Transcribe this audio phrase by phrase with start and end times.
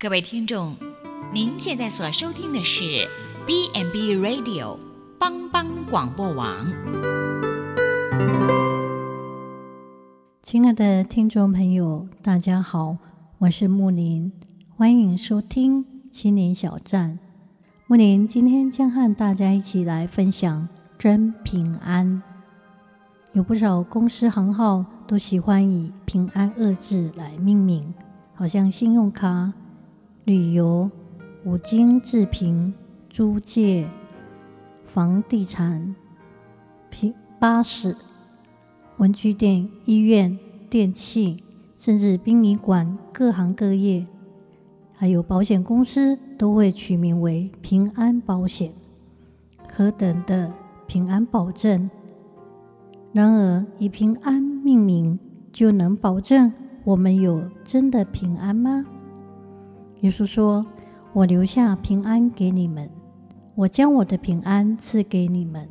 [0.00, 0.76] 各位听众，
[1.32, 3.10] 您现在所收听的是
[3.44, 4.78] B&B Radio
[5.18, 6.68] 帮帮广播网。
[10.40, 12.96] 亲爱的听众朋友，大家好，
[13.38, 14.30] 我是木林，
[14.76, 17.18] 欢迎收听心灵小站。
[17.88, 22.22] 木林今天将和大家一起来分享真平安。
[23.32, 27.92] 有不少公司行号都喜欢以“平安”二字来命名，
[28.36, 29.52] 好像信用卡。
[30.28, 30.90] 旅游、
[31.46, 32.74] 五金制品、
[33.08, 33.88] 租借、
[34.84, 35.96] 房地产、
[36.90, 37.96] 平巴士、
[38.98, 40.38] 文具店、医院、
[40.68, 41.42] 电器，
[41.78, 44.06] 甚至殡仪馆，各行各业，
[44.94, 48.70] 还有保险公司，都会取名为“平安保险”。
[49.74, 50.52] 何等的
[50.86, 51.88] 平安保证！
[53.14, 55.18] 然而，以平安命名，
[55.54, 56.52] 就能保证
[56.84, 58.84] 我们有真的平安吗？
[60.02, 60.64] 耶稣说
[61.12, 62.88] ：“我留下平安给你们，
[63.56, 65.68] 我将我的平安赐给你们。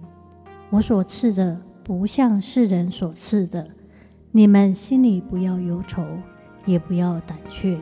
[0.69, 3.65] 我所赐的不像世人所赐的，
[4.33, 6.05] 你们心里不要忧愁，
[6.65, 7.79] 也不要胆怯。”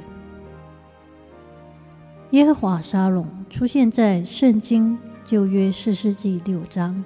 [2.30, 7.04] 耶和华沙龙出现在圣经旧约四世纪六章。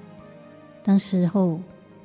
[0.83, 1.61] 当时候，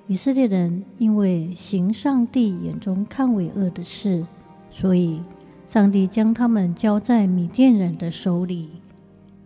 [0.06, 4.24] 以色列人因为行上帝眼中看为恶的事，
[4.70, 5.20] 所以。
[5.66, 8.68] 上帝将他们交在米甸人的手里，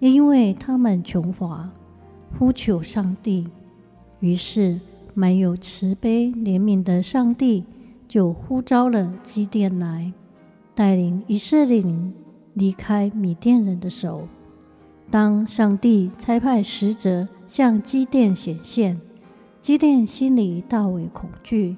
[0.01, 1.71] 也因为他们穷乏，
[2.39, 3.49] 呼求上帝，
[4.21, 4.79] 于是
[5.15, 7.65] 满有慈悲怜悯的上帝
[8.07, 10.13] 就呼召了基甸来，
[10.75, 12.13] 带领以色列人
[12.55, 14.29] 离开米甸人的手。
[15.11, 19.01] 当上帝差派使者向基甸显现，
[19.63, 21.77] 基甸心里大为恐惧，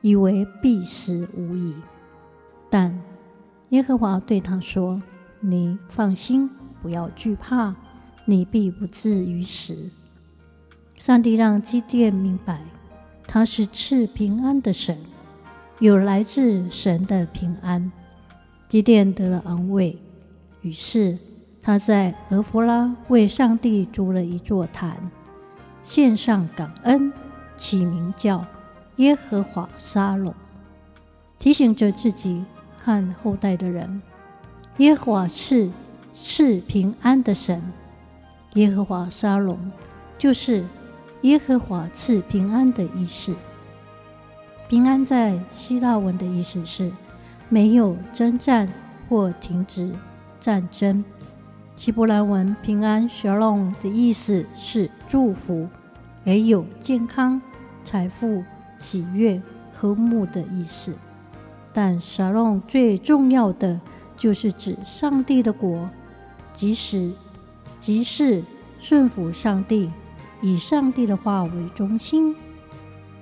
[0.00, 1.74] 以为必死无疑，
[2.70, 2.98] 但。
[3.74, 5.02] 耶和华对他说
[5.42, 6.48] ：“你放心，
[6.80, 7.74] 不要惧怕，
[8.24, 9.90] 你必不至于死。”
[10.96, 12.62] 上帝让基甸明白，
[13.26, 14.96] 他是赐平安的神，
[15.80, 17.90] 有来自神的平安。
[18.68, 19.98] 基甸得了安慰，
[20.62, 21.18] 于是
[21.60, 24.96] 他在俄弗拉为上帝筑了一座坛，
[25.82, 27.12] 献上感恩，
[27.56, 28.46] 起名叫
[28.98, 30.32] 耶和华沙龙，
[31.40, 32.44] 提醒着自己。
[32.84, 34.02] 和后代的人，
[34.76, 35.70] 耶和华是
[36.12, 37.62] 赐平安的神。
[38.54, 39.58] 耶和华沙龙
[40.18, 40.64] 就是
[41.22, 43.34] 耶和华赐平安的意思。
[44.68, 46.92] 平安在希腊文的意思是
[47.48, 48.68] 没有征战
[49.08, 49.90] 或停止
[50.38, 51.04] 战争。
[51.76, 55.68] 希伯来文平安 Shalom 的意思是祝福，
[56.22, 57.42] 也有健康、
[57.82, 58.44] 财富、
[58.78, 59.42] 喜悦、
[59.72, 60.94] 和睦的意思。
[61.74, 63.78] 但沙龙最重要的
[64.16, 65.90] 就是指上帝的国，
[66.52, 67.10] 即使
[67.80, 68.42] 即是
[68.78, 69.90] 顺服上帝，
[70.40, 72.34] 以上帝的话为中心。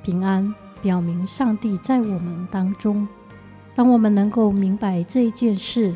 [0.03, 3.09] 平安表明上帝在我们当中。
[3.75, 5.95] 当我们能够明白这件事，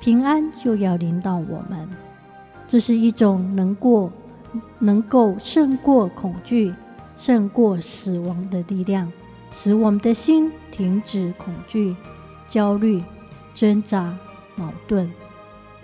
[0.00, 1.86] 平安就要临到我们。
[2.66, 4.10] 这是一种能过、
[4.78, 6.72] 能够胜过恐惧、
[7.18, 9.12] 胜过死亡的力量。
[9.52, 11.96] 使我们的心停止恐惧、
[12.48, 13.02] 焦虑、
[13.54, 14.16] 挣扎、
[14.56, 15.10] 矛盾，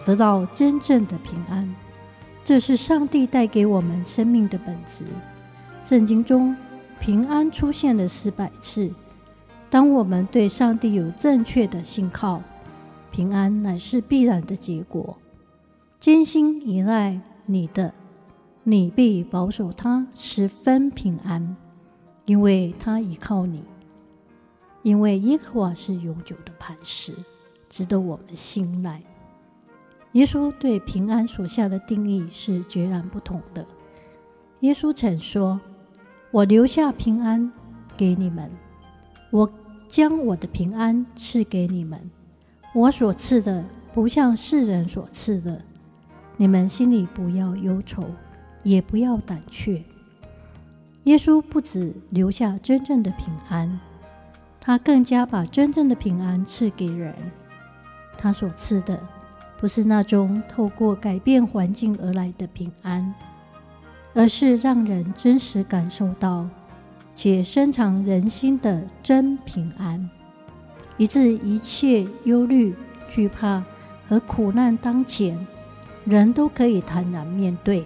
[0.04, 1.75] 得到真正的平安。
[2.44, 5.04] 这是上帝带给我们生命的本质。
[5.84, 6.56] 圣经中
[7.00, 8.91] 平安出现了四百次。
[9.70, 12.42] 当我们对上帝有正确的信靠，
[13.10, 15.16] 平安乃是必然的结果。
[15.98, 17.92] 坚心依赖你的，
[18.62, 21.56] 你必保守他十分平安。
[22.27, 23.62] 因为他依靠你，
[24.83, 27.15] 因为耶和华是永久的磐石，
[27.69, 29.03] 值得我们信赖。
[30.12, 33.67] 耶稣对平安所下的定义是截然不同的。
[34.61, 35.61] 耶稣曾说
[36.31, 37.53] ：“我留下平安
[37.97, 38.51] 给你们，
[39.31, 39.51] 我
[39.89, 42.11] 将我的平安赐给你们。
[42.75, 45.61] 我所赐的不像世人所赐的，
[46.37, 48.05] 你们心里不要忧愁，
[48.62, 49.85] 也不要胆怯。”
[51.05, 53.79] 耶稣不只留下真正的平安，
[54.61, 57.15] 他更加把真正的平安赐给人。
[58.17, 58.99] 他所赐的
[59.61, 63.15] 不是那种透过改变环境而来的平安，
[64.15, 66.49] 而是让人真实感受到
[67.15, 70.09] 且深藏人心的真平安，
[70.97, 72.75] 以致一切忧虑、
[73.11, 73.62] 惧怕
[74.09, 75.47] 和苦难当前，
[76.06, 77.85] 人都可以坦然面对。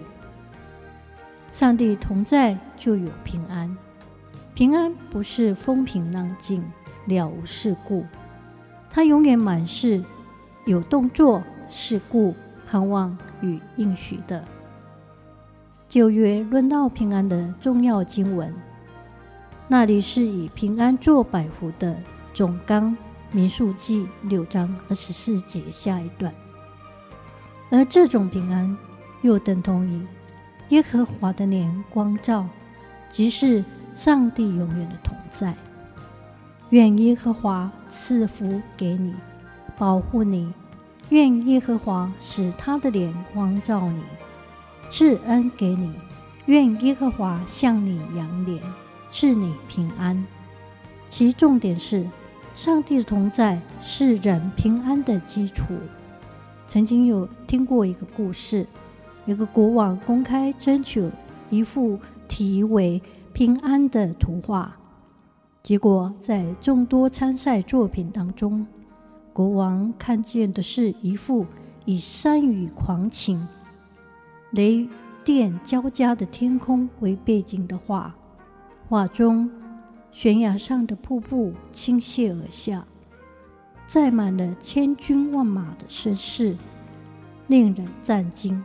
[1.51, 3.77] 上帝同在，就有平安。
[4.55, 6.63] 平安不是风平浪静、
[7.05, 8.03] 了无事故，
[8.89, 10.03] 它永远满是
[10.65, 12.33] 有动作、事故
[12.67, 14.43] 盼望与应许的。
[15.87, 18.53] 旧约论到平安的重要经文，
[19.67, 21.95] 那里是以平安做百福的
[22.33, 22.95] 总纲，
[23.31, 26.33] 民数记六章二十四节下一段。
[27.71, 28.77] 而这种平安，
[29.21, 30.05] 又等同于
[30.69, 32.47] 耶和华的脸光照，
[33.09, 33.63] 即是
[33.93, 35.55] 上帝永远的同在。
[36.69, 39.13] 愿耶和华赐福给你，
[39.77, 40.53] 保护你；
[41.09, 44.03] 愿耶和华使他的脸光照你，
[44.89, 45.89] 赐恩给你；
[46.45, 48.61] 愿耶和华向你扬脸，
[49.09, 50.23] 赐你平安。
[51.09, 52.05] 其重点是，
[52.53, 55.63] 上帝的同在是人平安的基础。
[56.67, 58.67] 曾经有听过一个故事，
[59.25, 61.09] 有个国王公开征求
[61.49, 63.01] 一副题为
[63.33, 64.77] “平安”的图画。
[65.61, 68.65] 结果，在众多参赛作品当中，
[69.33, 71.45] 国王看见的是一幅
[71.83, 73.45] 以山雨狂倾、
[74.51, 74.87] 雷
[75.25, 78.15] 电交加的天空为背景的画。
[78.87, 79.51] 画中，
[80.11, 82.85] 悬崖上的瀑布倾泻而下，
[83.85, 86.55] 载满了千军万马的声势，
[87.47, 88.63] 令人震惊。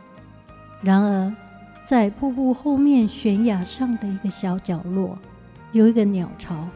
[0.81, 1.35] 然而，
[1.85, 5.17] 在瀑布后面悬崖上的一个小角落，
[5.71, 6.67] 有一个鸟巢。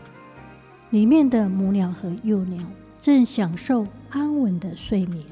[0.92, 2.64] 里面的母鸟和幼鸟
[3.02, 5.26] 正享受安稳的睡眠。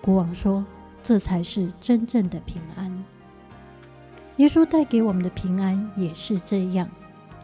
[0.00, 0.64] 国王说
[1.02, 3.04] ：“这才是真正的平安。”
[4.38, 6.88] 耶稣带给我们的平安也是这样。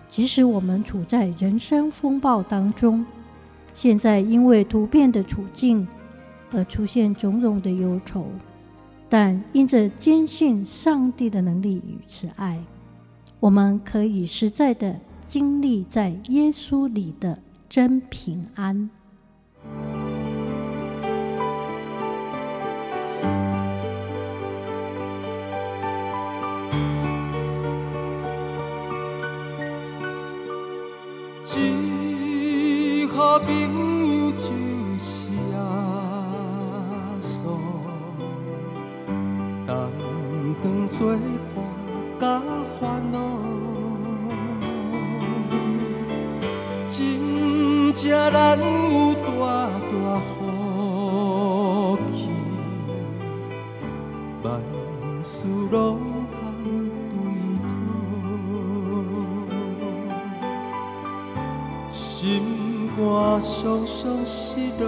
[0.09, 3.07] 即使我们处在人生风暴当中，
[3.73, 5.87] 现在因为突变的处境
[6.51, 8.27] 而出现种种的忧愁，
[9.11, 12.59] 但因着坚信上帝的能力与慈爱，
[13.39, 14.99] 我们可以实在的。
[15.31, 18.91] 经历在耶稣里的真平安。
[31.57, 33.90] 一好朋
[55.71, 56.37] 拢通
[57.11, 57.15] 对
[57.69, 57.71] 讨，
[61.89, 63.01] 心肝
[63.41, 64.85] 伤伤失落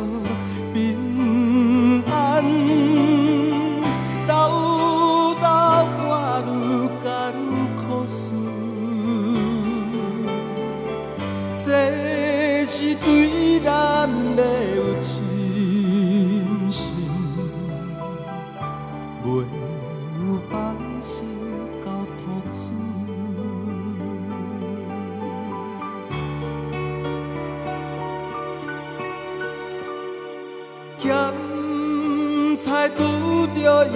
[32.82, 33.92] 咸菜拄着油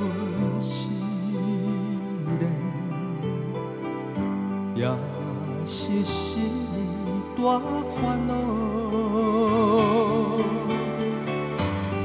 [0.00, 0.88] 温试
[2.40, 2.42] 炼，
[4.74, 4.88] 也
[5.66, 6.50] 是心。
[7.36, 8.32] 大烦恼，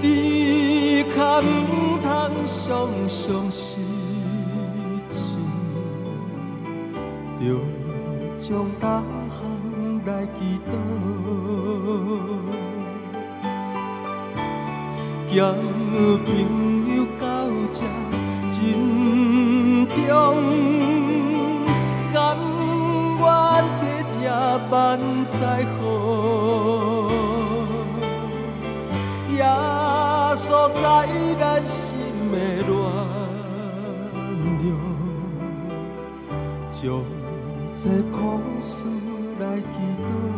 [0.02, 1.44] 只可唔
[2.02, 2.08] 通
[2.44, 3.80] 常常失
[5.08, 5.38] 志，
[7.40, 7.42] 着
[8.36, 9.38] 将大项
[10.08, 10.72] 来祈祷，
[15.38, 15.54] 交
[16.26, 16.28] 朋
[16.96, 17.26] 友到
[17.70, 17.86] 这
[18.50, 18.58] 真
[19.88, 19.96] 重。
[24.72, 25.82] 万载好，
[29.30, 29.40] 耶
[30.36, 30.82] 稣在
[31.40, 31.78] 咱心
[32.32, 32.36] 的
[32.68, 32.74] 暖
[34.60, 34.66] 流，
[36.72, 36.82] 将
[37.72, 38.18] 这苦
[38.60, 38.84] 事
[39.40, 40.37] 来祈祷。